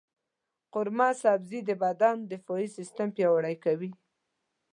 [0.73, 3.91] قورمه سبزي د بدن دفاعي سیستم پیاوړی کوي.